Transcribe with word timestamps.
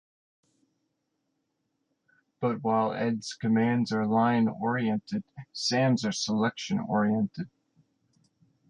But 2.39 2.63
while 2.63 2.91
ed's 2.91 3.35
commands 3.35 3.91
are 3.91 4.07
line-oriented, 4.07 5.23
sam's 5.53 6.03
are 6.05 6.11
selection-oriented. 6.11 7.51